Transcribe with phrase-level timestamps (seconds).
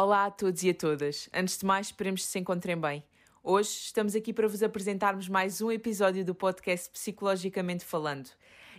[0.00, 1.28] Olá a todos e a todas.
[1.34, 3.02] Antes de mais, esperemos que se encontrem bem.
[3.42, 8.30] Hoje estamos aqui para vos apresentarmos mais um episódio do podcast Psicologicamente Falando.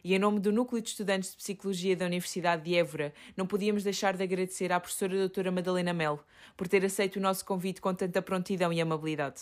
[0.01, 3.83] E em nome do Núcleo de Estudantes de Psicologia da Universidade de Évora, não podíamos
[3.83, 6.23] deixar de agradecer à professora doutora Madalena Melo
[6.55, 9.41] por ter aceito o nosso convite com tanta prontidão e amabilidade.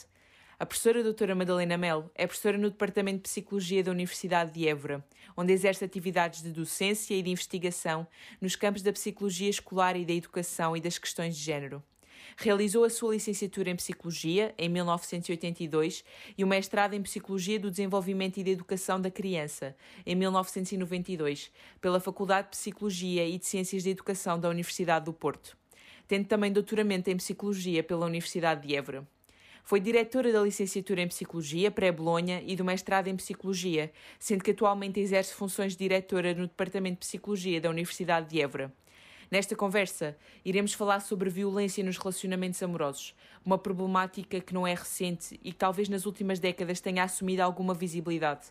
[0.59, 5.05] A professora doutora Madalena Melo é professora no Departamento de Psicologia da Universidade de Évora,
[5.37, 8.07] onde exerce atividades de docência e de investigação
[8.41, 11.83] nos campos da psicologia escolar e da educação e das questões de género.
[12.35, 16.03] Realizou a sua licenciatura em Psicologia em 1982
[16.35, 19.75] e o mestrado em Psicologia do Desenvolvimento e da Educação da Criança
[20.07, 25.55] em 1992 pela Faculdade de Psicologia e de Ciências da Educação da Universidade do Porto,
[26.07, 29.07] tendo também doutoramento em Psicologia pela Universidade de Évora.
[29.67, 34.97] Foi diretora da licenciatura em Psicologia pré-Bolonha e do mestrado em Psicologia, sendo que atualmente
[34.97, 38.73] exerce funções de diretora no Departamento de Psicologia da Universidade de Évora.
[39.29, 40.15] Nesta conversa,
[40.45, 43.13] iremos falar sobre violência nos relacionamentos amorosos,
[43.45, 47.73] uma problemática que não é recente e que talvez nas últimas décadas tenha assumido alguma
[47.73, 48.47] visibilidade.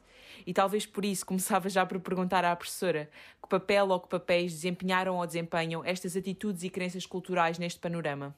[0.47, 3.09] E talvez por isso começava já por perguntar à professora
[3.43, 8.37] que papel ou que papéis desempenharam ou desempenham estas atitudes e crenças culturais neste panorama.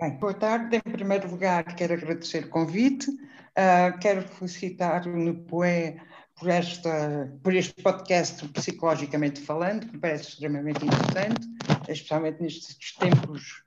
[0.00, 0.76] Bem, boa tarde.
[0.76, 3.10] Em primeiro lugar, quero agradecer o convite.
[3.10, 6.00] Uh, quero felicitar o NUPOE
[6.38, 11.44] por, esta, por este podcast psicologicamente falando, que parece extremamente importante,
[11.88, 13.64] especialmente nestes tempos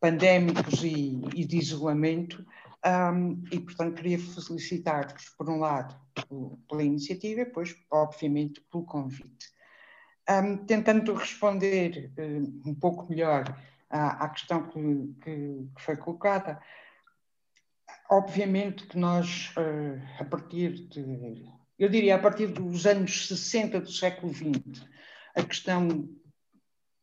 [0.00, 1.58] pandémicos e, e de
[2.86, 5.94] Um, e, portanto, queria felicitar-vos, por um lado,
[6.66, 9.52] pela iniciativa e depois, obviamente, pelo convite.
[10.30, 12.10] Um, tentando responder
[12.64, 13.44] um pouco melhor
[13.94, 16.60] à, à questão que, que, que, foi colocada.
[18.10, 23.90] Obviamente que nós, uh, a partir de, eu diria, a partir dos anos 60 do
[23.90, 24.84] século XX,
[25.36, 26.08] a questão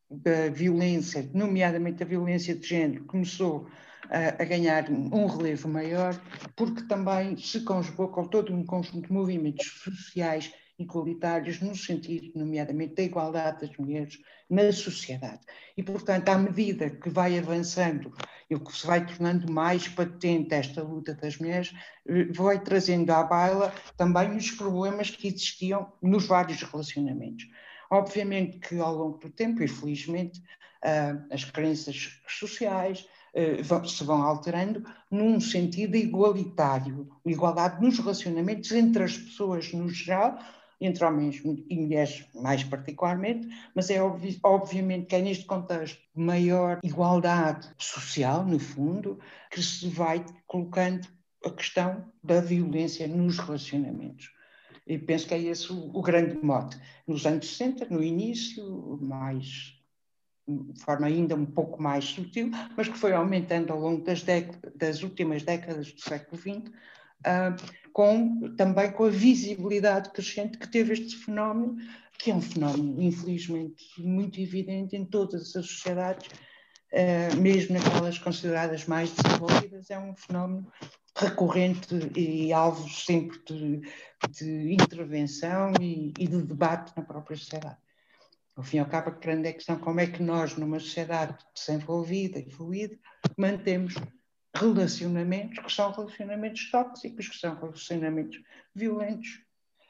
[0.09, 3.69] da violência, nomeadamente a violência de género, começou
[4.09, 6.13] a, a ganhar um relevo maior,
[6.57, 12.95] porque também se conjugou com todo um conjunto de movimentos sociais igualitários no sentido, nomeadamente,
[12.95, 14.19] da igualdade das mulheres
[14.49, 15.41] na sociedade.
[15.77, 18.13] E, portanto, à medida que vai avançando
[18.49, 21.73] e que se vai tornando mais patente esta luta das mulheres,
[22.07, 27.47] eh, vai trazendo à baila também os problemas que existiam nos vários relacionamentos.
[27.89, 30.43] Obviamente que ao longo do tempo, e felizmente,
[30.83, 39.03] eh, as crenças sociais, eh, se vão alterando num sentido igualitário, igualdade nos relacionamentos entre
[39.03, 40.37] as pessoas no geral,
[40.81, 46.21] entre homens e mulheres mais particularmente, mas é obvi obviamente que é neste contexto de
[46.21, 49.19] maior igualdade social, no fundo,
[49.51, 51.07] que se vai colocando
[51.45, 54.31] a questão da violência nos relacionamentos.
[54.87, 56.77] E penso que é esse o, o grande mote.
[57.07, 59.79] Nos anos 60, no início, mais
[60.47, 64.23] de forma ainda um pouco mais sutil, mas que foi aumentando ao longo das,
[64.75, 66.71] das últimas décadas do século XX,
[67.93, 71.77] com, também com a visibilidade crescente que teve este fenómeno,
[72.17, 76.27] que é um fenómeno, infelizmente, muito evidente em todas as sociedades,
[76.93, 80.71] uh, mesmo naquelas consideradas mais desenvolvidas, é um fenómeno
[81.15, 83.81] recorrente e alvo sempre de,
[84.29, 87.77] de intervenção e, e, de debate na própria sociedade.
[88.55, 92.39] Ao fim e ao cabo, a grande questão como é que nós, numa sociedade desenvolvida
[92.39, 92.97] e fluida,
[93.37, 93.95] mantemos
[94.61, 98.39] relacionamentos que são relacionamentos tóxicos, que são relacionamentos
[98.75, 99.41] violentos.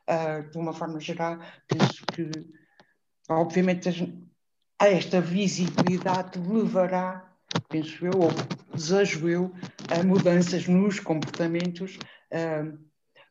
[0.10, 2.30] Uh, de uma forma geral, penso que,
[3.30, 3.90] obviamente,
[4.80, 7.32] a esta visibilidade levará,
[7.70, 8.32] penso eu, ou
[8.74, 9.54] desejo eu,
[9.90, 11.98] a mudanças nos comportamentos,
[12.34, 12.78] uh,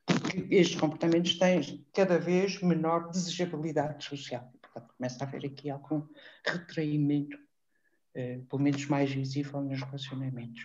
[0.06, 4.50] porque estes comportamentos têm cada vez menor desejabilidade social.
[4.62, 6.06] Portanto, começa a haver aqui algum
[6.46, 10.64] retraimento, uh, pelo menos mais visível, nos relacionamentos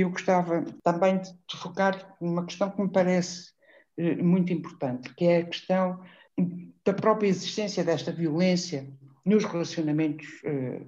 [0.00, 3.52] eu gostava também de focar numa questão que me parece
[3.96, 6.00] eh, muito importante, que é a questão
[6.84, 8.92] da própria existência desta violência
[9.24, 10.82] nos relacionamentos eh,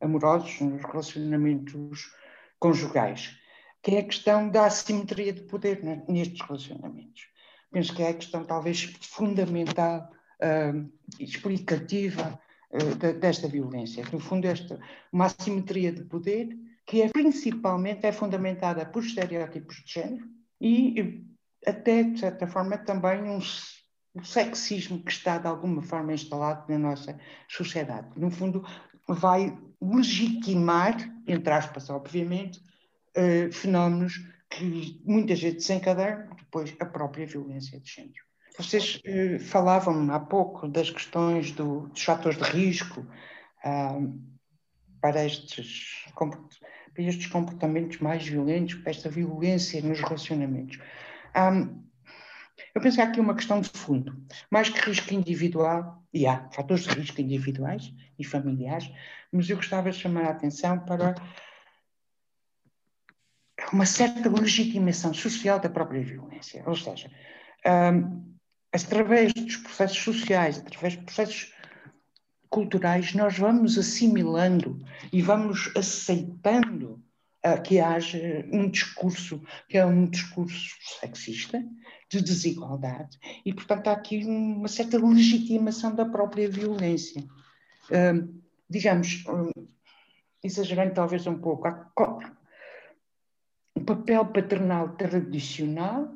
[0.00, 2.12] amorosos, nos relacionamentos
[2.58, 3.36] conjugais,
[3.82, 7.28] que é a questão da assimetria de poder nestes relacionamentos.
[7.70, 10.10] Penso que é a questão talvez fundamental,
[10.42, 10.90] uh,
[11.20, 12.38] explicativa
[13.20, 14.04] desta violência.
[14.12, 14.78] No fundo, esta,
[15.12, 16.48] uma assimetria de poder
[16.90, 20.28] que é principalmente é fundamentada por estereótipos de género
[20.60, 21.24] e
[21.64, 23.38] até, de certa forma, também um,
[24.16, 27.16] um sexismo que está, de alguma forma, instalado na nossa
[27.48, 28.08] sociedade.
[28.16, 28.66] No fundo,
[29.06, 30.96] vai legitimar,
[31.28, 32.58] entre aspas, obviamente,
[33.16, 34.14] uh, fenómenos
[34.48, 38.24] que muita gente desencadeiam depois a própria violência de género.
[38.58, 43.06] Vocês uh, falavam há pouco das questões do, dos fatores de risco,
[43.64, 44.30] uh,
[45.00, 46.04] para estes,
[47.00, 50.78] para estes comportamentos mais violentos, para esta violência nos relacionamentos.
[51.34, 51.82] Um,
[52.74, 54.22] eu penso que há aqui uma questão de fundo.
[54.50, 58.90] Mais que risco individual, e há fatores de risco individuais e familiares,
[59.32, 61.14] mas eu gostava de chamar a atenção para
[63.72, 66.62] uma certa legitimação social da própria violência.
[66.66, 67.10] Ou seja,
[67.94, 68.34] um,
[68.72, 71.54] através dos processos sociais, através de processos
[72.50, 77.00] culturais, nós vamos assimilando e vamos aceitando
[77.46, 81.64] uh, que haja um discurso que é um discurso sexista,
[82.08, 83.16] de desigualdade,
[83.46, 87.22] e, portanto, há aqui uma certa legitimação da própria violência.
[87.88, 89.68] Uh, digamos, uh,
[90.42, 91.68] exagerando talvez um pouco,
[93.76, 96.12] o papel paternal tradicional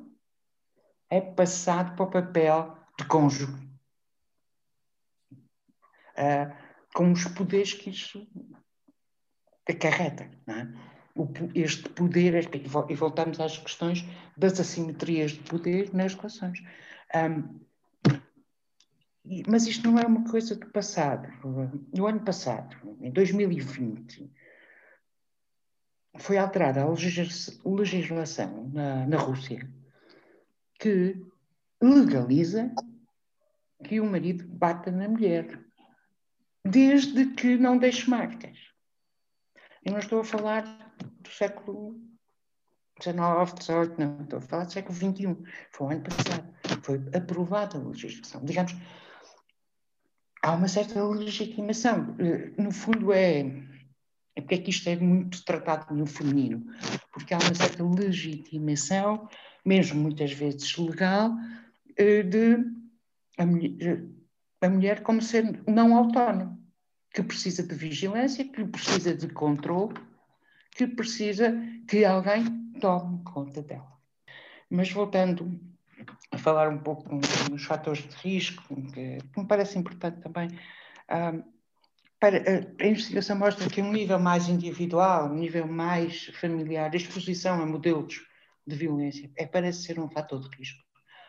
[1.08, 3.73] é passado para o papel de cônjuge
[6.16, 6.54] uh,
[6.94, 8.26] com os poderes que isso
[9.68, 10.30] acarreta.
[10.46, 10.94] É?
[11.54, 12.50] este poder,
[12.88, 14.04] e voltamos às questões
[14.36, 16.60] das assimetrias de poder nas relações.
[17.14, 17.60] Um,
[19.48, 21.28] mas isto não é uma coisa do passado.
[21.96, 24.30] No ano passado, em 2020,
[26.18, 26.88] foi alterada a
[27.64, 29.66] legislação na, na Rússia
[30.78, 31.16] que
[31.80, 32.74] legaliza
[33.84, 35.60] que o marido bata na mulher
[36.64, 38.56] desde que não deixe marcas.
[39.84, 40.62] Eu não estou a falar
[41.20, 42.00] do século
[43.00, 43.16] XIX,
[43.62, 45.36] XVIII, não, estou a falar do século XXI.
[45.70, 46.54] Foi o ano passado.
[46.82, 48.44] Foi aprovada a legislação.
[48.44, 48.74] Digamos,
[50.42, 52.16] há uma certa legitimação.
[52.56, 53.40] No fundo, é.
[54.36, 56.64] é porque é que isto é muito tratado no feminino?
[57.12, 59.28] Porque há uma certa legitimação,
[59.64, 61.30] mesmo muitas vezes legal,
[61.96, 62.56] eh, de
[63.36, 64.04] a mulher,
[64.60, 66.58] a mulher como sendo não autónoma,
[67.12, 69.94] que precisa de vigilância, que precisa de controle,
[70.72, 71.54] que precisa
[71.88, 73.92] que alguém tome conta dela.
[74.68, 75.60] Mas voltando
[76.30, 77.08] a falar um pouco
[77.50, 80.48] dos fatores de risco, que, me parece importante também,
[82.18, 82.42] para,
[82.80, 87.66] a, investigação mostra que um nível mais individual, um nível mais familiar, a exposição a
[87.66, 88.22] modelos
[88.66, 90.82] de violência, é, parece ser um fator de risco.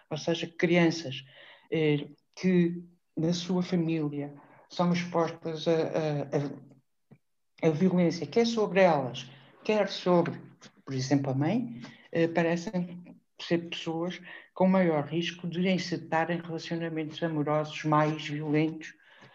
[0.10, 1.24] Ou seja, crianças
[1.72, 2.82] eh, que
[3.16, 4.34] na sua família
[4.70, 9.30] são expostas a, a, a, a, violência, quer sobre elas,
[9.64, 10.40] quer sobre,
[10.84, 11.82] por exemplo, a mãe,
[12.12, 14.20] eh, parecem ser pessoas
[14.54, 18.94] com maior risco de incitar em relacionamentos amorosos mais violentos.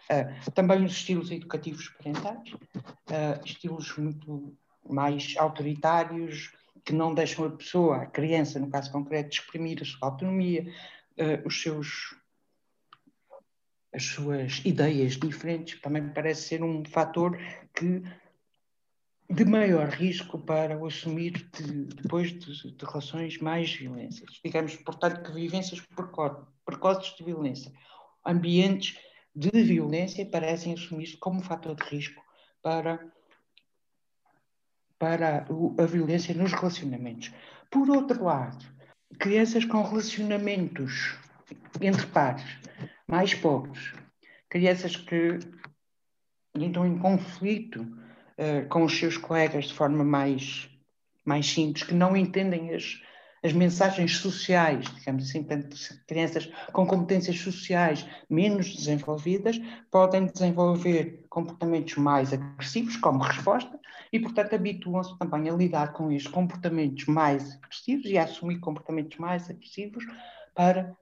[0.09, 4.57] Uh, também os estilos educativos parentais, uh, estilos muito
[4.89, 6.51] mais autoritários,
[6.83, 10.63] que não deixam a pessoa, a criança, no caso concreto, exprimir a sua autonomia,
[11.17, 12.15] uh, os seus
[13.93, 17.37] as suas ideias diferentes, também parece ser um fator
[17.73, 18.03] que
[19.29, 24.39] de maior risco para o assumir de, depois de, de, relações mais violências.
[24.43, 27.71] Digamos, portanto, que vivências preco precoces de violência,
[28.25, 28.97] ambientes
[29.33, 32.21] de violência parecem assumir como fator de risco
[32.61, 32.99] para,
[34.99, 35.45] para
[35.77, 37.31] a violência nos relacionamentos.
[37.69, 38.65] Por outro lado,
[39.17, 41.17] crianças com relacionamentos
[41.79, 42.59] entre pares
[43.11, 43.93] mais pobres,
[44.49, 45.37] crianças que
[46.55, 50.69] entram em conflito uh, com os seus colegas de forma mais,
[51.25, 53.01] mais simples, que não entendem as,
[53.43, 55.75] as mensagens sociais, digamos assim, portanto,
[56.07, 59.59] crianças com competências sociais menos desenvolvidas
[59.91, 63.77] podem desenvolver comportamentos mais agressivos como resposta
[64.13, 69.17] e, portanto, habituam-se também a lidar com estes comportamentos mais agressivos e a assumir comportamentos
[69.17, 70.05] mais agressivos
[70.55, 70.95] para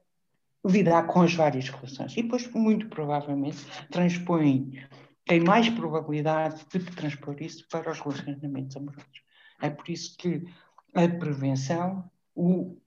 [0.66, 2.14] lidar com as várias relações.
[2.18, 4.84] E depois, muito provavelmente, transpõem,
[5.26, 9.22] tem mais probabilidade de transpor isso para os relacionamentos amorosos.
[9.62, 10.46] É por isso que
[10.94, 12.78] a prevenção, o,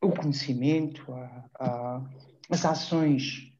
[0.00, 2.02] o conhecimento, a, a,
[2.48, 3.52] as ações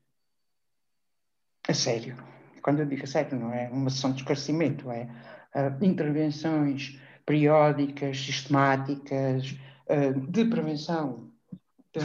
[1.69, 2.17] a sério.
[2.63, 5.09] Quando eu digo a sério, não é uma sessão de esclarecimento, é
[5.55, 9.57] uh, intervenções periódicas, sistemáticas,
[9.89, 11.31] uh, de prevenção
[11.93, 12.01] de,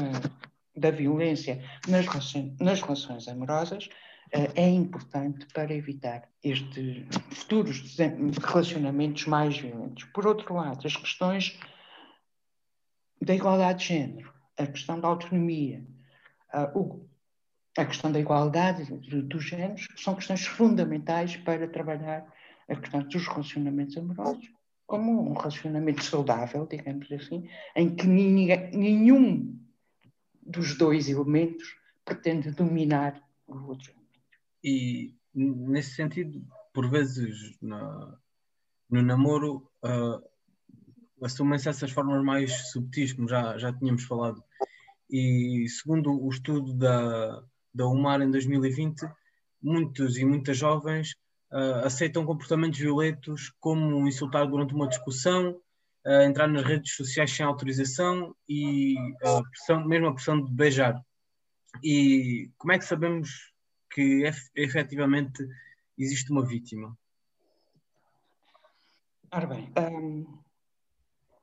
[0.76, 7.98] da violência nas relações, nas relações amorosas uh, é importante para evitar estes futuros
[8.44, 10.04] relacionamentos mais violentos.
[10.06, 11.60] Por outro lado, as questões
[13.22, 15.86] da igualdade de género, a questão da autonomia,
[16.74, 17.06] o,
[17.78, 18.86] a questão da igualdade
[19.24, 22.26] dos géneros são questões fundamentais para trabalhar
[22.70, 24.50] a questão dos relacionamentos amorosos
[24.88, 29.60] como um relacionamento saudável, digamos assim, em que ninguém, nenhum
[30.46, 33.92] dos dois elementos pretende dominar o outro.
[34.64, 38.18] E, nesse sentido, por vezes na,
[38.90, 40.24] no namoro uh,
[41.26, 44.44] assumem-se essas formas mais subtis, como já, já tínhamos falado.
[45.10, 49.08] E segundo o estudo da, da UMAR em 2020,
[49.62, 51.16] muitos e muitas jovens
[51.52, 55.60] uh, aceitam comportamentos violentos como insultar durante uma discussão,
[56.06, 61.02] uh, entrar nas redes sociais sem autorização e a pressão, mesmo a pressão de beijar.
[61.84, 63.30] E como é que sabemos
[63.92, 64.24] que
[64.56, 65.46] efetivamente
[65.98, 66.98] existe uma vítima?
[69.32, 70.26] Ora bem, hum,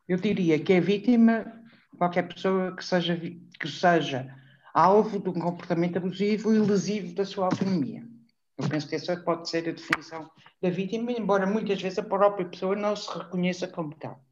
[0.09, 1.61] eu diria que é vítima
[1.99, 4.35] qualquer pessoa que seja, que seja
[4.73, 8.03] alvo de um comportamento abusivo e lesivo da sua autonomia.
[8.57, 12.49] Eu penso que essa pode ser a definição da vítima, embora muitas vezes a própria
[12.49, 14.25] pessoa não se reconheça como tal.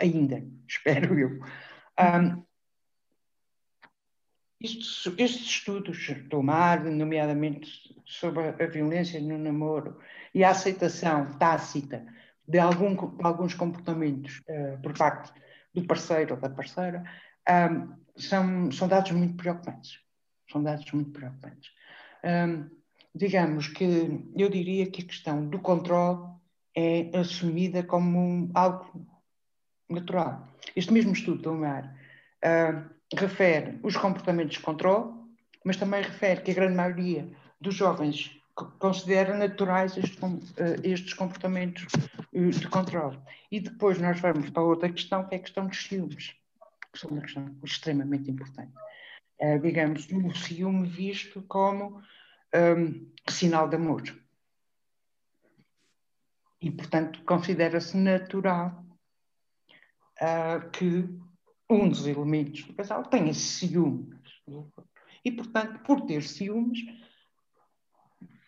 [0.00, 1.40] Ainda, espero eu.
[1.98, 2.44] Um,
[4.60, 9.98] estes, estes, estudos do MAR, nomeadamente sobre a violência no namoro
[10.34, 12.04] e a aceitação tácita
[12.46, 15.32] de, algum, de alguns comportamentos uh, por parte
[15.72, 17.04] do parceiro ou da parceira,
[17.48, 20.00] um, são, são dados muito preocupantes.
[20.50, 21.70] São dados muito preocupantes.
[22.24, 22.68] Um,
[23.14, 23.84] digamos que
[24.36, 26.26] eu diria que a questão do controle
[26.74, 29.06] é assumida como algo
[29.88, 30.48] natural.
[30.76, 31.94] Este mesmo estudo do MAR
[32.44, 35.12] uh, refere os comportamentos de controle,
[35.64, 37.28] mas também refere que a grande maioria
[37.60, 38.38] dos jovens
[38.78, 41.86] considera naturais estes, uh, estes comportamentos
[42.32, 43.18] uh, de controle.
[43.50, 46.34] E depois nós vamos para outra questão, que é a questão dos ciúmes,
[46.92, 48.72] que é uma questão extremamente importante.
[49.40, 52.02] Uh, digamos, o ciúme visto como
[52.54, 54.02] um, sinal de amor.
[56.60, 58.84] E, portanto, considera-se natural
[60.72, 61.08] que
[61.70, 64.18] um dos elementos do casal tenha ciúmes.
[65.24, 66.80] E, portanto, por ter ciúmes,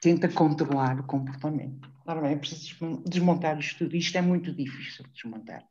[0.01, 1.91] tenta controlar o comportamento.
[2.07, 3.97] Ora bem, é preciso desmontar isto tudo.
[3.97, 5.65] Isto é muito difícil de desmontar,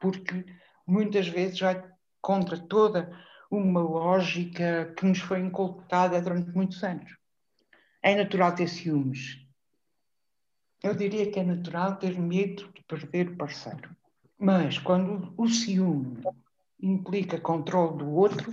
[0.00, 0.44] porque
[0.86, 1.82] muitas vezes vai
[2.20, 3.10] contra toda
[3.50, 7.14] uma lógica que nos foi inculcada durante muitos anos.
[8.00, 9.38] É natural ter ciúmes.
[10.82, 13.94] Eu diria que é natural ter medo de perder o parceiro.
[14.42, 16.20] Mas quando o ciúme
[16.80, 18.52] implica controle do outro,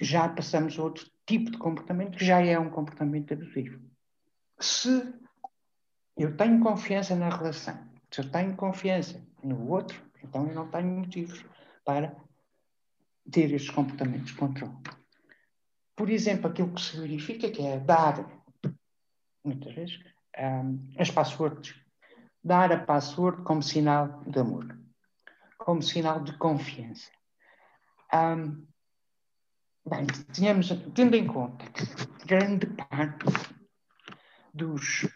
[0.00, 3.90] já passamos a outro tipo de comportamento que já é um comportamento abusivo
[4.60, 5.14] se
[6.16, 7.78] eu tenho confiança na relação,
[8.10, 11.44] se eu tenho confiança no outro, então eu não tenho motivos
[11.84, 12.14] para
[13.30, 14.76] ter estes comportamentos de controle.
[15.96, 18.26] Por exemplo, aquilo que se verifica que é dar,
[19.42, 19.98] muitas vezes,
[20.38, 21.74] um, as passwords.
[22.42, 24.78] Dar a password como sinal de amor,
[25.58, 27.10] como sinal de confiança.
[28.12, 28.66] Um,
[29.86, 31.84] bem, tínhamos, tendo em conta que
[32.26, 33.26] grande parte
[34.54, 35.06] dos,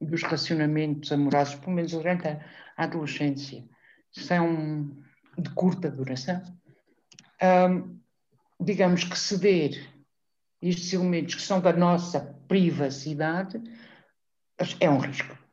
[0.00, 2.40] dos relacionamentos amorosos, pelo menos durante a,
[2.76, 3.68] adolescência,
[4.10, 4.96] são
[5.36, 6.42] de curta duração,
[7.42, 8.00] um,
[8.60, 9.92] digamos que ceder
[10.62, 13.62] estes elementos que são da nossa privacidade
[14.80, 15.43] é um risco.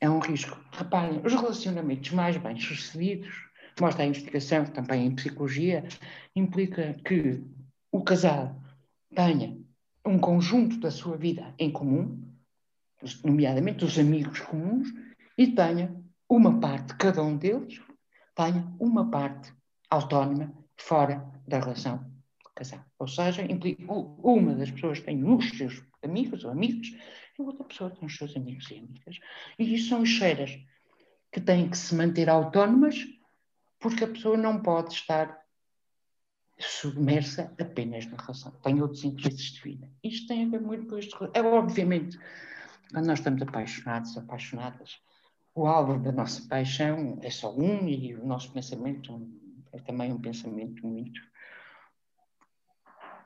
[0.00, 0.58] É um risco.
[0.72, 3.34] Reparem, os relacionamentos mais bem sucedidos,
[3.80, 5.86] mostra a investigação também em psicologia,
[6.34, 7.42] implica que
[7.90, 8.60] o casal
[9.14, 9.58] tenha
[10.04, 12.22] um conjunto da sua vida em comum,
[13.24, 14.88] nomeadamente os amigos comuns,
[15.36, 15.94] e tenha
[16.28, 17.80] uma parte, cada um deles,
[18.34, 19.52] tenha uma parte
[19.90, 22.04] autónoma fora da relação
[22.56, 22.84] casal.
[22.98, 26.88] Ou seja, implica uma das pessoas tem os seus amigos ou amigos
[27.38, 29.18] e outra pessoa tem os seus amigos e amigas.
[29.58, 30.58] E isso são esferas
[31.30, 33.06] que têm que se manter autónomas
[33.78, 35.44] porque a pessoa não pode estar
[36.58, 38.52] submersa apenas na relação.
[38.62, 39.90] Tem outros interesses de vida.
[40.02, 41.30] Isto tem a ver muito com isto.
[41.34, 42.18] É obviamente,
[42.90, 44.98] quando nós estamos apaixonados, apaixonadas,
[45.54, 49.28] o alvo da nossa paixão é só um e o nosso pensamento
[49.72, 51.20] é também um pensamento muito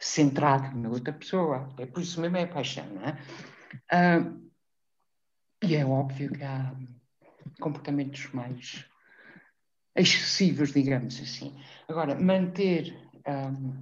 [0.01, 1.73] centrado na outra pessoa.
[1.79, 3.19] É por isso mesmo é paixão, não é?
[3.91, 4.33] Ah,
[5.63, 6.75] e é óbvio que há
[7.61, 8.87] comportamentos mais
[9.95, 11.55] excessivos, digamos assim.
[11.87, 12.97] Agora, manter
[13.29, 13.77] um,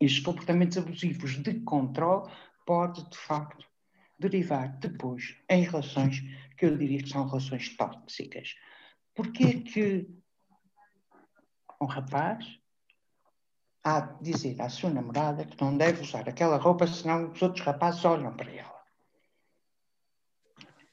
[0.00, 2.32] estes comportamentos abusivos de controle
[2.64, 3.66] pode, de facto,
[4.18, 6.22] derivar depois em relações
[6.56, 8.54] que eu diria que são relações tóxicas.
[9.14, 10.08] Porquê que
[11.80, 12.58] um rapaz
[14.00, 18.04] de dizer à sua namorada que não deve usar aquela roupa, senão os outros rapazes
[18.04, 18.78] olham para ela?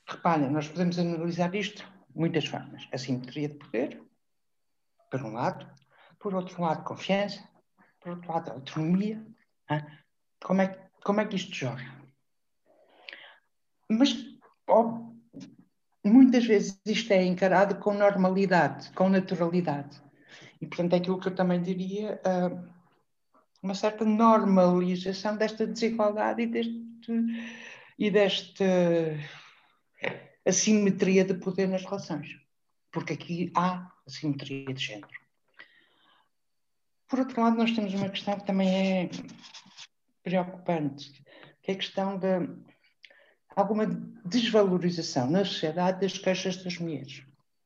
[0.07, 2.87] Reparem, nós podemos analisar isto muitas formas.
[2.91, 4.01] A simetria de poder,
[5.09, 5.67] por um lado,
[6.19, 7.43] por outro lado, confiança,
[7.99, 9.25] por outro lado, autonomia.
[10.43, 12.05] Como, é, como é que isto joga?
[13.89, 14.15] mas
[14.67, 14.99] ó,
[16.03, 20.01] muitas vezes isto é encarado com normalidade, com naturalidade.
[20.61, 22.74] E, portanto, é aquilo que eu também diria, uh,
[23.65, 27.11] uma certa normalização desta desigualdade e deste,
[27.97, 28.63] e desta
[30.45, 32.39] assimetria de poder nas relações.
[32.91, 35.09] Porque aqui há assimetria de género.
[37.07, 39.09] Por outro lado, nós temos uma questão que também é
[40.23, 41.11] preocupante,
[41.63, 42.47] que é a questão de
[43.55, 43.87] alguma
[44.23, 47.23] desvalorização na sociedade das queixas das mulheres,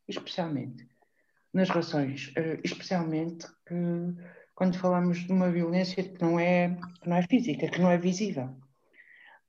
[0.08, 0.88] especialmente
[1.54, 3.76] nas relações, eh, especialmente que,
[4.60, 7.98] quando falamos de uma violência que não é, que não é física, que não é
[7.98, 8.54] visível.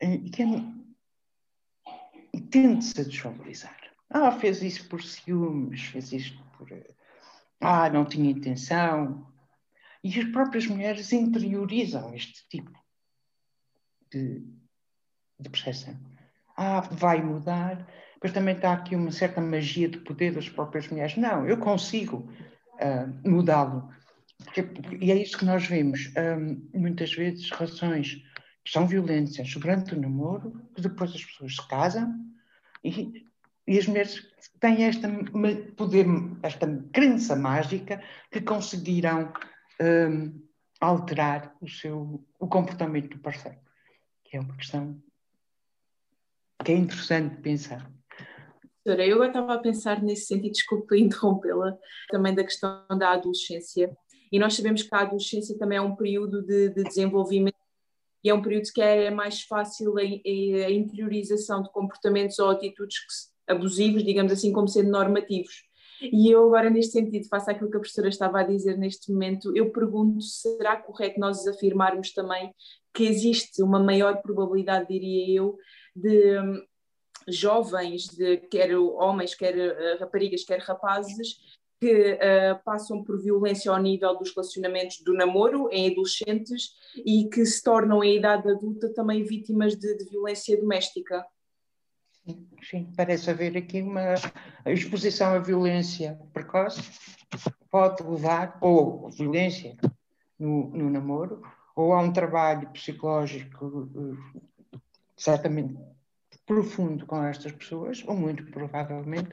[0.01, 0.47] E que é,
[2.49, 3.77] tende-se a desvalorizar.
[4.09, 6.69] Ah, fez isso por ciúmes, fez isto por.
[7.61, 9.27] Ah, não tinha intenção.
[10.05, 12.71] E as próprias mulheres interiorizam este tipo
[14.13, 14.47] de,
[15.41, 15.99] de percepção.
[16.57, 17.85] Ah, vai mudar,
[18.23, 21.17] mas também está aqui uma certa magia de poder das próprias mulheres.
[21.17, 22.31] Não, eu consigo
[22.75, 23.93] uh, mudá-lo.
[25.01, 26.13] E é isso que nós vemos.
[26.17, 28.23] Um, muitas vezes relações
[28.65, 32.13] que são violentas durante o namoro, que depois as pessoas se casam
[32.85, 33.25] e,
[33.67, 34.27] e as mulheres
[34.59, 35.09] têm esta
[35.77, 36.07] poder,
[36.43, 39.33] esta crença mágica que conseguirão
[39.81, 40.43] um,
[40.81, 43.59] alterar o seu o comportamento do parceiro.
[44.25, 45.03] Que é uma questão
[46.65, 47.91] que é interessante pensar.
[48.85, 51.77] Eu agora estava a pensar nesse sentido, desculpa interrompê-la,
[52.09, 53.95] também da questão da adolescência.
[54.31, 57.57] E nós sabemos que a adolescência também é um período de, de desenvolvimento
[58.23, 62.99] e é um período que é mais fácil a, a interiorização de comportamentos ou atitudes
[63.47, 65.65] abusivos, digamos assim, como sendo normativos.
[66.03, 69.55] E eu agora, neste sentido, faço aquilo que a professora estava a dizer neste momento,
[69.55, 72.55] eu pergunto, será correto nós afirmarmos também
[72.95, 75.59] que existe uma maior probabilidade, diria eu,
[75.95, 76.63] de hum,
[77.29, 81.37] jovens, de, quer homens, quer uh, raparigas, quer rapazes,
[81.81, 87.45] que uh, passam por violência ao nível dos relacionamentos do namoro em adolescentes e que
[87.47, 91.25] se tornam em idade adulta também vítimas de, de violência doméstica.
[92.23, 94.15] Sim, sim, parece haver aqui uma
[94.67, 96.83] exposição à violência precoce,
[97.71, 99.75] pode levar, ou violência
[100.39, 101.41] no, no namoro,
[101.75, 104.79] ou a um trabalho psicológico eh,
[105.17, 105.75] certamente
[106.51, 109.31] profundo com estas pessoas, ou muito provavelmente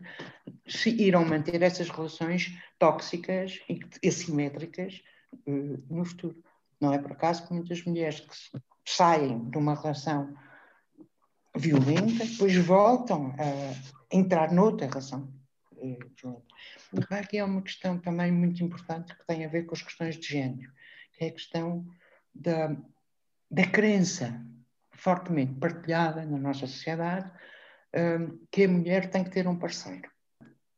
[0.68, 5.02] se irão manter essas relações tóxicas e assimétricas
[5.48, 6.38] uh, no futuro.
[6.80, 10.32] Não é por acaso que muitas mulheres que saem de uma relação
[11.56, 15.34] violenta, depois voltam a entrar noutra relação
[15.72, 17.24] uh, violenta.
[17.28, 20.28] Que é uma questão também muito importante que tem a ver com as questões de
[20.28, 20.72] género,
[21.14, 21.84] que é a questão
[22.32, 22.78] da,
[23.50, 24.40] da crença
[24.98, 27.32] fortemente partilhada na nossa sociedade,
[27.96, 30.10] um, que a mulher tem que ter um parceiro.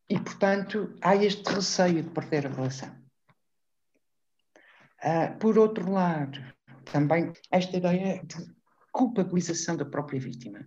[0.10, 2.96] E, portanto, há este receio de perder a relação.
[5.02, 6.40] Uh, por outro lado,
[6.92, 8.36] também esta ideia de
[8.92, 10.66] culpabilização da própria vítima.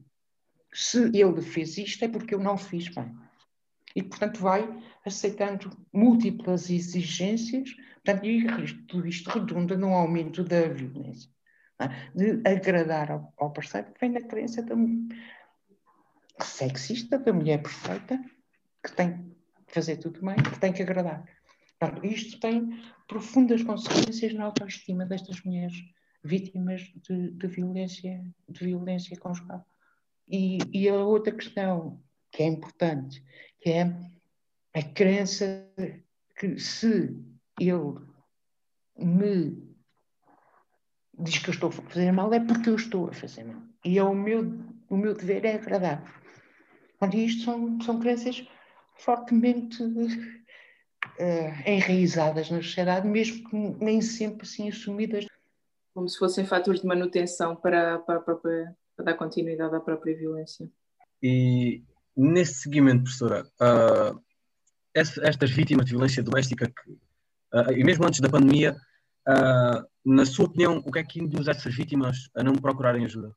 [0.72, 3.14] Se ele fez isto é porque eu não fiz bem.
[3.94, 4.66] E, portanto, vai
[5.04, 11.28] aceitando múltiplas exigências, portanto, e tudo isto redunda num aumento da violência
[12.14, 14.74] de agradar ao, ao parceiro, vem da crença da,
[16.44, 18.22] sexista da mulher perfeita,
[18.84, 19.34] que tem
[19.66, 21.24] que fazer tudo bem, que tem que agradar.
[21.78, 25.74] Portanto, isto tem profundas consequências na autoestima destas mulheres
[26.24, 29.66] vítimas de, de violência, de violência conjugal.
[30.28, 33.22] E, e a outra questão que é importante,
[33.60, 33.82] que é
[34.74, 35.68] a crença
[36.38, 37.14] que se
[37.60, 37.94] ele
[38.96, 39.71] me
[41.22, 43.62] diz que eu estou a fazer mal, é porque eu estou a fazer mal.
[43.84, 44.58] E é o meu,
[44.88, 46.02] o meu dever é agradar.
[47.12, 48.46] E isto são, são crenças
[48.96, 50.32] fortemente uh,
[51.66, 55.26] enraizadas na sociedade, mesmo que nem sempre assim assumidas.
[55.94, 60.70] Como se fossem fatores de manutenção para, para, para, para dar continuidade à própria violência.
[61.22, 61.82] E
[62.16, 64.20] nesse seguimento, professora, uh,
[64.94, 68.76] estas vítimas de violência doméstica, que, uh, e mesmo antes da pandemia,
[69.28, 73.34] Uh, na sua opinião, o que é que induz essas vítimas a não procurarem ajuda?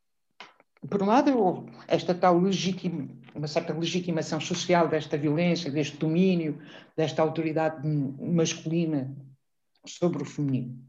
[0.90, 6.62] Por um lado, esta tal legitima, uma certa legitimação social desta violência, deste domínio,
[6.96, 9.16] desta autoridade masculina
[9.86, 10.80] sobre o feminino.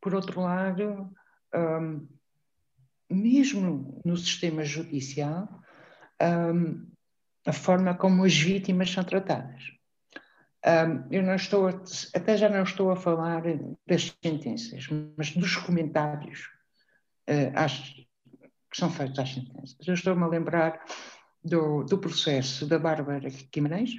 [0.00, 1.10] Por outro lado,
[1.54, 2.06] um,
[3.10, 5.48] mesmo no sistema judicial,
[6.20, 6.86] um,
[7.46, 9.62] a forma como as vítimas são tratadas.
[10.64, 11.68] Um, eu não estou,
[12.14, 13.42] até já não estou a falar
[13.86, 16.48] das sentenças, mas dos comentários
[17.28, 19.76] uh, às, que são feitos às sentenças.
[19.86, 20.84] Eu estou-me a lembrar
[21.44, 23.90] do, do processo da Bárbara Guimarães.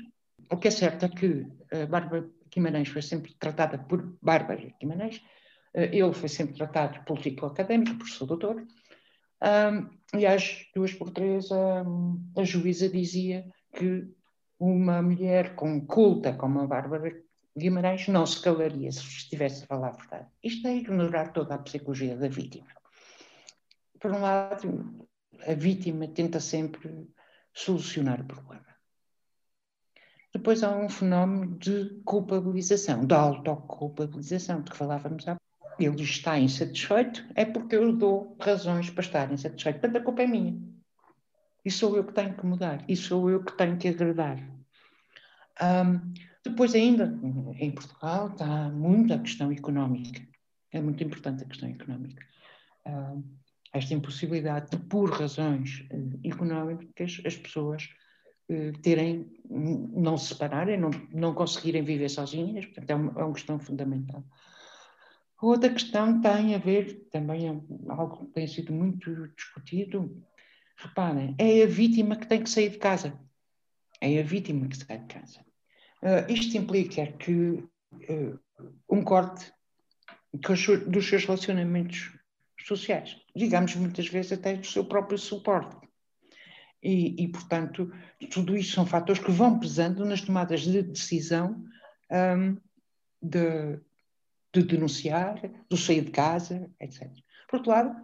[0.49, 5.21] O que é certo é que a Bárbara Guimarães foi sempre tratada por Bárbara Guimarães,
[5.73, 8.65] eh, ele foi sempre tratado político-académico, professor doutor,
[9.43, 13.45] um, e às duas por três a juíza dizia
[13.75, 14.07] que
[14.63, 17.21] uma mulher com culta como a Bárbara
[17.57, 20.27] Guimarães não se calaria se estivesse a falar a verdade.
[20.41, 22.67] Isto é ignorar toda a psicologia da vítima.
[23.99, 25.07] Por um lado,
[25.45, 27.07] a vítima tenta sempre
[27.53, 28.65] solucionar o problema.
[30.33, 35.37] Depois há um fenómeno de culpabilização, de autoculpabilização, de que falávamos há
[35.79, 39.79] ele está insatisfeito, é porque eu dou razões para estar insatisfeito.
[39.79, 40.57] Portanto, a culpa é minha.
[41.65, 42.85] E sou eu que tenho que mudar.
[42.87, 44.52] E sou eu que tenho que agradar.
[45.61, 46.13] Um,
[46.43, 47.17] depois, ainda,
[47.59, 50.21] em Portugal, está muito a questão económica.
[50.71, 52.25] É muito importante a questão económica.
[52.85, 53.23] Um,
[53.71, 57.89] esta impossibilidade de, por razões uh, económicas, as pessoas
[58.49, 62.65] uh, terem, não se separarem, não, não conseguirem viver sozinhas.
[62.65, 64.23] Portanto, é uma, é uma questão fundamental.
[65.41, 70.23] Outra questão tem a ver, também é algo que tem sido muito discutido,
[70.77, 73.19] reparem, é a vítima que tem que sair de casa.
[74.03, 75.39] É a vítima que sai de casa.
[76.01, 78.39] Uh, isto implica que uh,
[78.89, 79.49] um corte
[80.33, 82.11] dos seus relacionamentos
[82.65, 85.77] sociais, digamos muitas vezes até do seu próprio suporte.
[86.81, 87.89] E, e, portanto,
[88.29, 91.63] tudo isto são fatores que vão pesando nas tomadas de decisão
[92.11, 92.57] um,
[93.21, 93.79] de,
[94.53, 95.39] de denunciar,
[95.69, 97.09] do sair de casa, etc.
[97.47, 97.95] Por outro lado,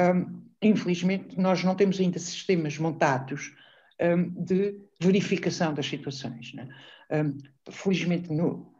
[0.00, 3.54] um, infelizmente, nós não temos ainda sistemas montados
[4.00, 6.52] um, de verificação das situações.
[6.54, 6.68] Né?
[7.10, 7.38] Um,
[7.70, 8.74] felizmente, no,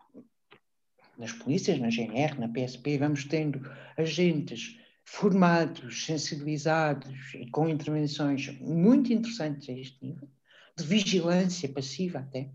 [1.19, 3.61] nas polícias, na GNR, na PSP, vamos tendo
[3.97, 10.29] agentes formados, sensibilizados e com intervenções muito interessantes a este nível,
[10.77, 12.51] de vigilância passiva até,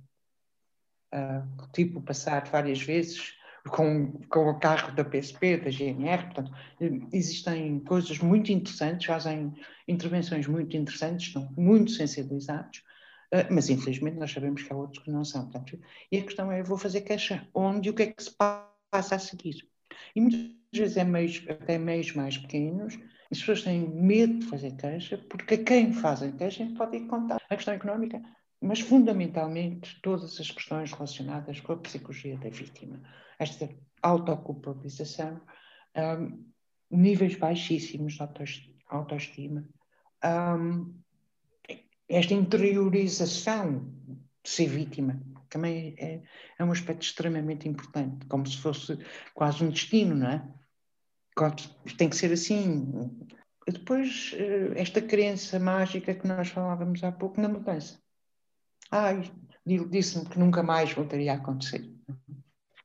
[1.13, 3.38] uh, tipo passar várias vezes
[3.69, 6.51] com, com o carro da PSP, da GNR, portanto,
[7.13, 9.53] existem coisas muito interessantes, fazem
[9.88, 12.84] intervenções muito interessantes, estão muito sensibilizados,
[13.32, 15.43] eh, mas infelizmente nós sabemos que há outros que não são.
[15.43, 15.79] Portanto,
[16.12, 19.15] e a questão é, vou fazer queixa, onde e o que é que se passa
[19.15, 19.67] a seguir?
[20.15, 22.97] E muitas vezes é meios, até meios mais pequenos,
[23.32, 27.39] as pessoas têm medo de fazer queixa, porque a quem fazem queixa pode ir contar.
[27.49, 28.21] A questão económica
[28.62, 33.02] mas fundamentalmente todas as questões relacionadas com a psicologia da vítima.
[33.38, 33.69] Esta
[34.02, 35.41] autoculpabilização,
[35.95, 36.45] um,
[36.91, 39.65] níveis baixíssimos de autoestima,
[40.26, 40.93] um,
[42.08, 43.93] esta interiorização
[44.43, 46.22] de ser vítima, também é,
[46.58, 48.98] é, um aspecto extremamente importante, como se fosse
[49.34, 50.48] quase um destino, não é?
[51.98, 52.91] Tem que ser assim.
[53.65, 57.98] Depois, eh, esta crença mágica que nós falávamos há pouco na mudança
[58.91, 59.32] Ai,
[59.65, 61.93] disse-me que nunca mais voltaria a acontecer.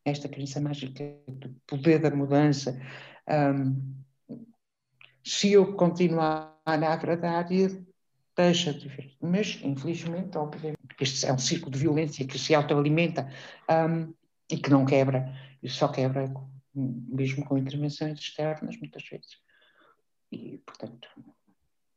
[0.05, 2.79] Esta crença mágica do poder da mudança.
[3.29, 3.95] Um,
[5.25, 7.87] se eu continuar a agradar, ele
[8.37, 9.17] deixa de ver.
[9.21, 13.31] Mas, infelizmente, obviamente, este é um ciclo de violência que se autoalimenta
[13.71, 14.13] um,
[14.51, 15.35] e que não quebra.
[15.63, 16.33] E só quebra
[16.75, 19.39] mesmo com intervenções externas, muitas vezes.
[20.31, 21.09] E, portanto,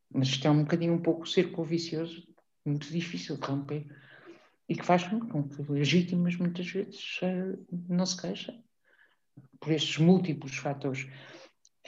[0.09, 2.26] mas isto é um bocadinho um pouco círculo vicioso
[2.67, 3.85] muito difícil de romper
[4.69, 8.63] e que faz com que legítimas muitas vezes uh, não se queixem
[9.59, 11.03] por estes múltiplos fatores.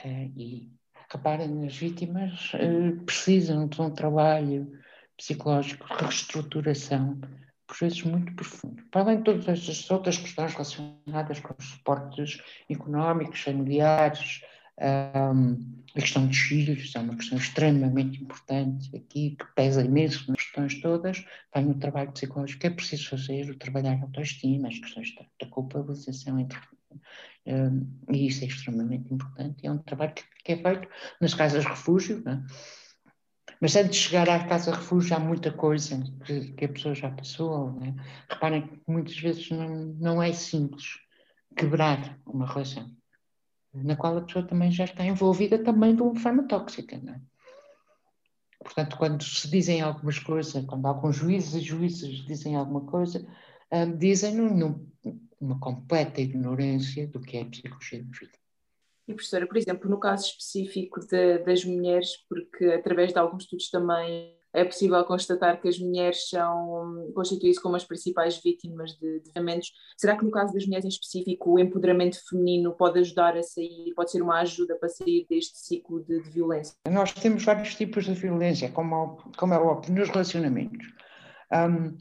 [0.04, 0.72] Uh, e
[1.10, 4.72] reparem, as vítimas uh, precisam de um trabalho
[5.16, 7.20] psicológico de reestruturação,
[7.66, 8.82] por vezes muito profundo.
[8.90, 14.40] Para além de todas estas outras questões relacionadas com os suportes económicos, familiares,
[14.80, 20.36] um, a questão dos filhos é uma questão extremamente importante aqui, que pesa imenso nas
[20.36, 21.24] questões todas.
[21.52, 25.26] Tem o trabalho psicológico que é preciso fazer, o trabalhar a autoestima, as questões da,
[25.40, 26.58] da culpabilização, entre,
[27.46, 29.66] um, e isso é extremamente importante.
[29.66, 30.88] É um trabalho que, que é feito
[31.20, 32.40] nas casas de refúgio, é?
[33.60, 37.10] mas antes de chegar à casa refúgio há muita coisa que, que a pessoa já
[37.10, 37.78] passou.
[37.82, 37.94] É?
[38.32, 41.00] Reparem que muitas vezes não, não é simples
[41.56, 42.99] quebrar uma relação
[43.72, 46.98] na qual a pessoa também já está envolvida também de uma forma tóxica.
[47.02, 47.20] Não é?
[48.62, 53.26] Portanto, quando se dizem algumas coisas, quando alguns juízes e juízes dizem alguma coisa,
[53.72, 54.88] um, dizem-no
[55.40, 58.38] numa completa ignorância do que é psicologia da vida.
[59.08, 63.70] E professora, por exemplo, no caso específico de, das mulheres, porque através de alguns estudos
[63.70, 69.30] também é possível constatar que as mulheres são constituem-se como as principais vítimas de, de
[69.32, 69.72] violentos.
[69.96, 73.92] Será que no caso das mulheres em específico o empoderamento feminino pode ajudar a sair,
[73.94, 76.74] pode ser uma ajuda para sair deste ciclo de, de violência?
[76.88, 80.86] Nós temos vários tipos de violência, como, como é óbvio, nos relacionamentos.
[81.52, 81.96] Um,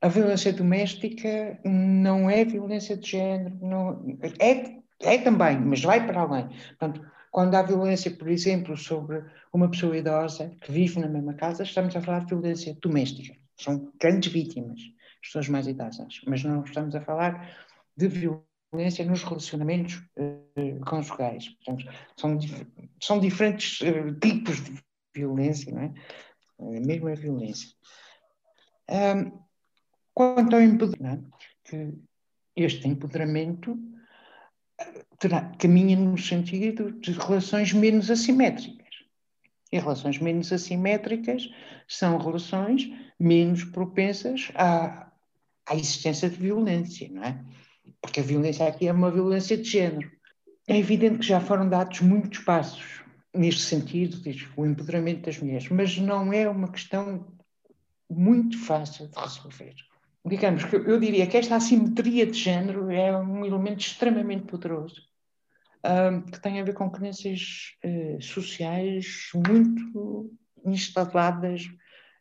[0.00, 4.04] a violência doméstica não é violência de género, não,
[4.40, 6.48] é, é também, mas vai para além.
[6.48, 7.00] Portanto,
[7.32, 11.96] quando há violência, por exemplo, sobre uma pessoa idosa que vive na mesma casa, estamos
[11.96, 13.34] a falar de violência doméstica.
[13.58, 17.56] São grandes vítimas, as pessoas mais idosas, mas não estamos a falar
[17.96, 21.48] de violência nos relacionamentos uh, conjugais.
[21.64, 22.38] Portanto, são,
[23.00, 24.78] são diferentes uh, tipos de
[25.14, 26.80] violência, não é?
[26.80, 27.70] Mesmo a violência.
[28.90, 29.40] Um,
[30.12, 31.30] quanto ao empoderamento,
[31.64, 31.94] que
[32.54, 33.74] este empoderamento
[35.18, 38.82] terá, caminha no sentido de relações menos assimétricas.
[39.70, 41.48] E relações menos assimétricas
[41.88, 45.10] são relações menos propensas à,
[45.66, 47.40] à existência de violência, não é?
[48.00, 50.10] Porque a violência aqui é uma violência de género.
[50.66, 53.02] É evidente que já foram dados muitos passos
[53.34, 54.20] neste sentido,
[54.56, 57.26] o empoderamento das mulheres, mas não é uma questão
[58.10, 59.74] muito fácil de resolver
[60.24, 65.02] digamos que eu diria que esta assimetria de género é um elemento extremamente poderoso
[65.84, 70.32] um, que tem a ver com crenças uh, sociais muito
[70.64, 71.64] instaladas,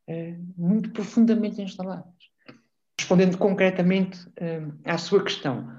[0.07, 2.11] uh, muito profundamente instaladas.
[2.99, 5.71] Respondendo concretamente uh, à sua questão,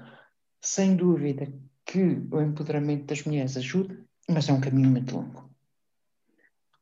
[0.61, 1.51] sem dúvida
[1.85, 5.51] que o empoderamento das mulheres ajuda, mas é um caminho muito longo.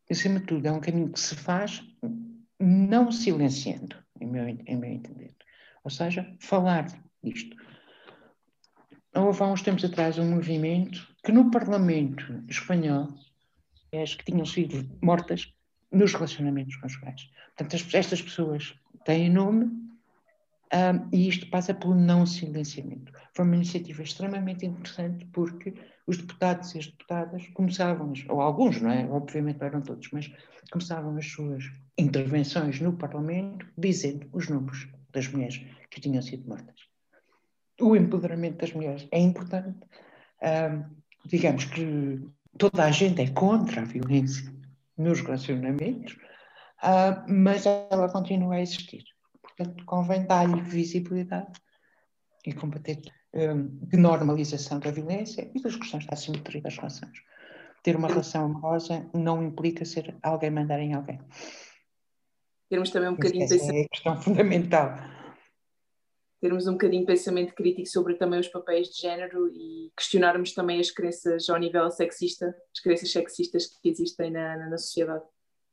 [0.09, 1.81] Acima de tudo, é um caminho que se faz
[2.59, 5.35] não silenciando em meu, em meu entender.
[5.83, 6.87] Ou seja, falar
[7.23, 7.55] disto.
[9.13, 13.09] Houve há uns tempos atrás um movimento que no Parlamento espanhol,
[13.93, 15.53] as que tinham sido mortas
[15.91, 17.29] nos relacionamentos conjugais.
[17.57, 19.80] Portanto, estas pessoas têm nome
[20.73, 23.11] um, e isto passa pelo não silenciamento.
[23.33, 25.73] Foi uma iniciativa extremamente interessante porque
[26.07, 29.05] os deputados e as deputadas começavam, ou alguns, não é?
[29.09, 30.31] Obviamente não eram todos, mas
[30.71, 31.65] começavam as suas
[31.97, 36.75] intervenções no Parlamento dizendo os nomes das mulheres que tinham sido mortas.
[37.79, 39.79] O empoderamento das mulheres é importante.
[40.41, 40.83] Um,
[41.25, 42.21] digamos que
[42.57, 44.51] toda a gente é contra a violência
[44.97, 46.13] nos relacionamentos,
[46.83, 49.03] uh, mas ela continua a existir.
[49.55, 51.51] Portanto, convém dar-lhe visibilidade
[52.45, 52.99] e combater
[53.33, 57.19] um, de normalização da violência e das questões da assimetria das relações.
[57.83, 61.19] Ter uma relação amorosa não implica ser alguém mandar em alguém
[62.71, 63.77] termos também um bocadinho de pensamento.
[63.77, 64.95] É a questão fundamental.
[66.39, 70.79] Termos um bocadinho de pensamento crítico sobre também os papéis de género e questionarmos também
[70.79, 75.23] as crenças ao nível sexista, as crenças sexistas que existem na, na sociedade.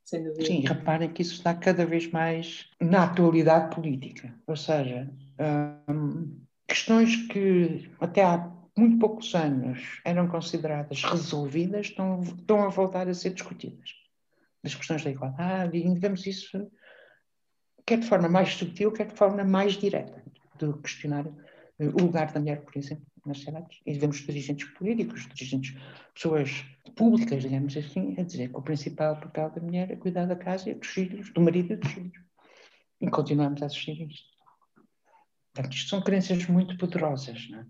[0.09, 0.47] Sem dúvida.
[0.47, 4.35] Sim, reparem que isso está cada vez mais na atualidade política.
[4.47, 5.07] Ou seja,
[5.87, 13.07] hum, questões que até há muito poucos anos eram consideradas resolvidas estão, estão a voltar
[13.07, 13.91] a ser discutidas.
[14.65, 16.71] As questões da igualdade, e vemos isso
[17.85, 20.23] quer de forma mais sutil, quer de forma mais direta,
[20.59, 21.27] de questionar
[21.79, 23.81] eh, o lugar da mulher, por exemplo, sociedades.
[23.85, 25.77] E vemos dirigentes políticos, dirigentes,
[26.15, 26.65] pessoas
[26.97, 30.71] públicas, digamos assim, a dizer que o principal papel da mulher é cuidar da casa
[30.71, 32.19] e dos filhos, do marido e dos filhos.
[33.01, 34.39] E continuamos a assistir a isto.
[35.53, 37.67] Portanto, isto são crenças muito poderosas, não é?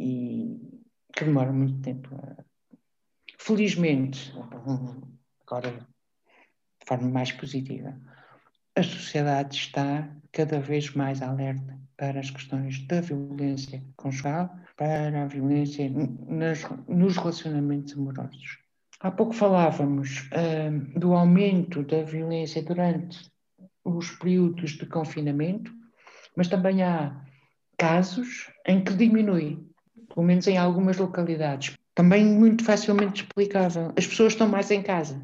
[0.00, 0.60] E
[1.14, 2.10] que demoram muito tempo.
[3.38, 4.32] Felizmente,
[5.42, 7.98] agora de forma mais positiva,
[8.74, 15.26] a sociedade está cada vez mais alerta para as questões da violência conjugal, para a
[15.26, 15.90] violência
[16.28, 18.58] nas, nos relacionamentos amorosos.
[19.00, 23.30] Há pouco falávamos uh, do aumento da violência durante
[23.84, 25.72] os períodos de confinamento,
[26.36, 27.24] mas também há
[27.78, 29.64] casos em que diminui,
[30.14, 31.74] pelo menos em algumas localidades.
[31.94, 33.92] Também muito facilmente explicável.
[33.96, 35.22] As pessoas estão mais em casa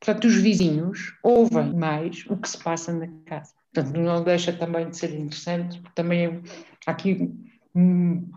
[0.00, 3.52] Portanto, os vizinhos ouvem mais o que se passa na casa.
[3.78, 6.42] Portanto, não deixa também de ser interessante, porque também
[6.84, 7.32] há aqui
[7.74, 8.28] hum,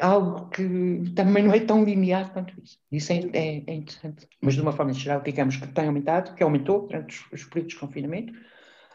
[0.00, 2.78] algo que também não é tão linear quanto isso.
[2.92, 4.28] Isso é, é, é, interessante.
[4.40, 7.74] Mas, de uma forma geral, digamos que tem aumentado, que aumentou durante os, os períodos
[7.74, 8.32] de confinamento.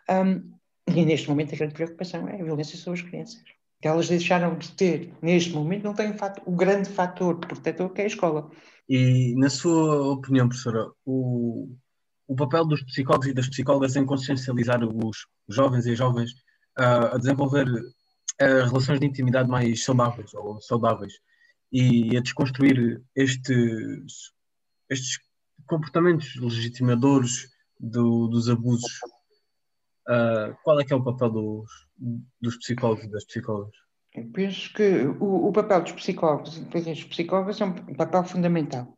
[0.09, 0.53] Um,
[0.87, 3.43] e neste momento a grande preocupação é a violência sobre as crianças.
[3.81, 6.13] Que elas deixaram de ter, neste momento, não têm
[6.45, 8.49] o grande fator protetor que é a escola.
[8.87, 11.75] E, na sua opinião, professora, o,
[12.31, 16.31] o papel dos psicólogos e das psicólogas em consciencializar os jovens e as jovens
[16.79, 21.13] uh, a desenvolver uh, relações de intimidade mais saudáveis ou saudáveis
[21.73, 24.31] e a desconstruir estes,
[24.89, 25.19] estes
[25.67, 28.93] comportamentos legitimadores do, dos abusos,
[30.07, 31.69] uh, qual é que é o papel dos,
[32.41, 33.75] dos psicólogos e das psicólogas?
[34.15, 38.97] Eu penso que o, o papel dos psicólogos e das psicólogas é um papel fundamental.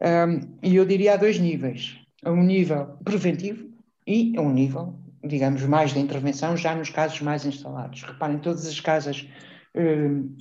[0.00, 2.00] Um, e eu diria a dois níveis.
[2.24, 3.70] A um nível preventivo
[4.06, 8.02] e a um nível, digamos, mais de intervenção, já nos casos mais instalados.
[8.02, 9.26] Reparem, todas as casas
[9.74, 10.36] um,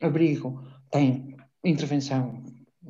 [0.00, 2.42] abrigo têm intervenção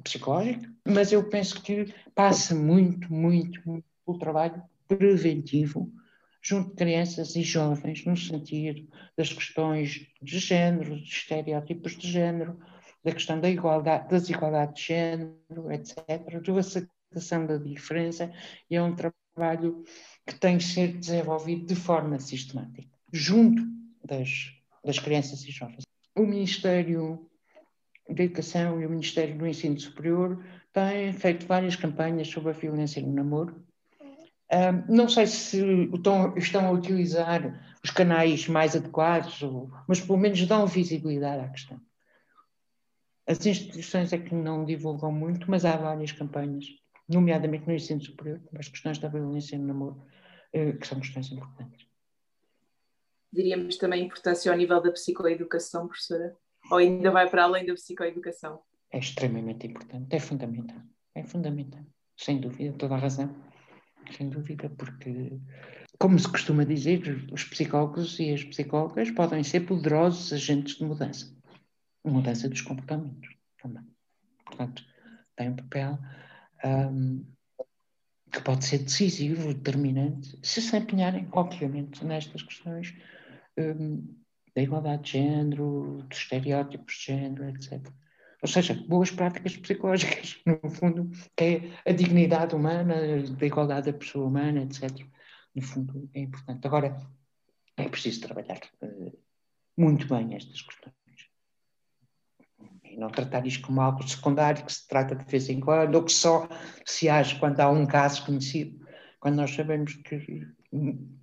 [0.04, 5.92] psicológica, mas eu penso que passa muito, muito, muito trabalho preventivo
[6.40, 12.58] junto de crianças e jovens, no sentido das questões de género, de estereótipos de género,
[13.04, 18.32] da questão da igualdade, da desigualdade de género, etc., da da diferença,
[18.70, 19.82] e é um trabalho
[20.26, 23.62] que tem que ser desenvolvido de forma sistemática, junto
[24.04, 24.52] das,
[24.84, 25.84] das crianças e jovens.
[26.16, 27.28] O Ministério
[28.08, 33.02] da Educação e o Ministério do Ensino Superior têm feito várias campanhas sobre a violência
[33.02, 33.64] no namoro,
[34.88, 35.62] não sei se
[35.94, 41.48] estão, estão, a utilizar os canais mais adequados, ou, mas pelo menos dão visibilidade à
[41.48, 41.80] questão.
[43.26, 46.64] As instituições é que não divulgam muito, mas há várias campanhas,
[47.08, 50.02] nomeadamente no ensino superior, as questões da violência no namoro,
[50.52, 51.86] eh, que são questões importantes.
[53.32, 56.36] Diríamos também a importância ao nível da psicoeducação, professora?
[56.70, 58.60] Ou ainda vai para além da psicoeducação?
[58.90, 60.80] É extremamente importante, é fundamental.
[61.14, 61.84] É fundamental,
[62.16, 63.34] sem dúvida, toda a razão
[64.16, 65.38] sem dúvida, porque,
[65.98, 71.36] como se costuma dizer, os psicólogos e as psicólogas podem ser poderosos agentes de mudança
[72.04, 73.84] mudança dos comportamentos também.
[74.44, 74.82] Portanto,
[75.36, 75.98] tem um papel
[76.64, 77.24] um,
[78.30, 82.94] que pode ser decisivo, determinante, se se empenharem, obviamente, nestas questões
[83.56, 84.14] um,
[84.54, 87.86] da igualdade de género, dos estereótipos de género, etc.
[88.42, 91.44] Ou seja, boas práticas psicológicas, no fundo, que
[91.84, 95.06] é a dignidade humana, a igualdade da pessoa humana, etc.
[95.54, 96.66] No fundo, é importante.
[96.66, 96.96] Agora,
[97.76, 99.18] é preciso trabalhar uh,
[99.76, 100.94] muito bem estas questões.
[102.90, 106.04] E não tratar isto como algo secundário que se trata de vez em quando, ou
[106.04, 106.48] que só
[106.84, 108.78] se age quando há um caso conhecido,
[109.20, 110.46] quando nós sabemos que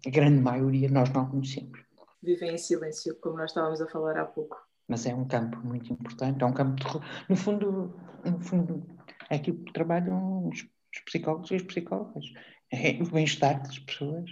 [0.06, 1.80] a grande maioria nós não conhecemos.
[2.22, 5.92] Vivem em silêncio, como nós estávamos a falar há pouco mas é um campo muito
[5.92, 6.86] importante, é um campo de,
[7.30, 8.86] no fundo, no fundo
[9.30, 12.26] é aquilo que trabalham os, os psicólogos e as psicólogas,
[12.72, 14.30] é o bem-estar das pessoas,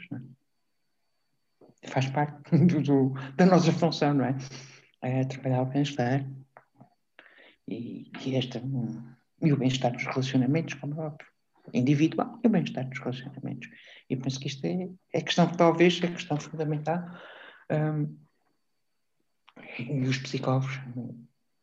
[1.82, 1.88] é?
[1.88, 4.36] faz parte do, do, da nossa função, não é?
[5.02, 6.26] É trabalhar o bem-estar
[7.68, 8.62] e, e, esta,
[9.42, 11.28] e o bem-estar dos relacionamentos, como é óbvio,
[11.74, 13.70] individual e o bem-estar dos relacionamentos.
[14.10, 17.00] E penso que isto é, é questão, talvez, é questão fundamental.
[17.72, 18.18] Um,
[19.80, 20.80] e os psicólogos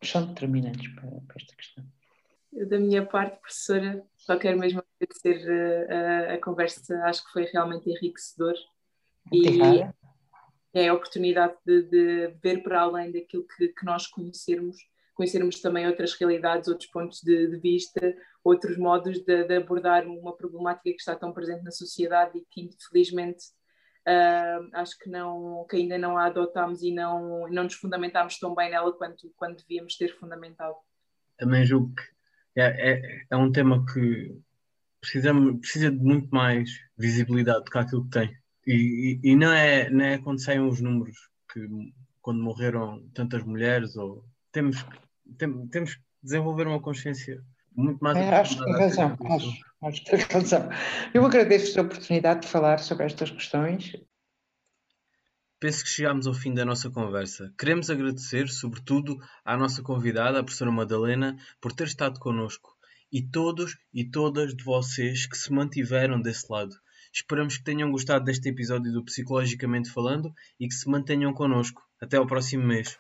[0.03, 1.85] são determinantes para, para esta questão.
[2.53, 7.25] Eu, da minha parte, professora, só quero mesmo agradecer a, eh, a, a conversa, acho
[7.25, 8.55] que foi realmente enriquecedor.
[9.27, 9.95] Obrigada.
[10.75, 14.77] E é a oportunidade de, de ver para além daquilo que, que, nós conhecermos,
[15.21, 18.01] conhecermos também outras realidades, outros pontos de, de vista,
[18.43, 22.63] outros modos de, de, abordar uma problemática que está tão presente na sociedade e que,
[22.63, 23.45] infelizmente,
[24.09, 28.55] Uh, acho que, não, que ainda não a adotámos e não, não nos fundamentámos tão
[28.55, 30.75] bem nela quanto, quanto devíamos ter fundamentado.
[31.37, 34.35] Também julgo que é, é, é um tema que
[35.03, 38.37] precisa, precisa de muito mais visibilidade do que aquilo que tem.
[38.67, 41.19] E, e, e, não, é, não é quando saem os números
[41.53, 41.61] que
[42.23, 44.85] quando morreram tantas mulheres ou temos,
[45.39, 47.43] tem, temos que desenvolver uma consciência
[47.75, 48.17] muito mais.
[48.17, 49.17] É, acho que tem razão.
[49.25, 50.69] Acho, acho que tem razão.
[51.15, 53.93] Eu agradeço a oportunidade de falar sobre estas questões.
[55.59, 57.53] Penso que chegámos ao fim da nossa conversa.
[57.59, 62.75] Queremos agradecer, sobretudo, à nossa convidada, a professora Madalena, por ter estado connosco
[63.13, 66.75] e todos e todas de vocês que se mantiveram desse lado.
[67.13, 71.83] Esperamos que tenham gostado deste episódio do Psicologicamente Falando e que se mantenham connosco.
[72.01, 72.99] Até ao próximo mês.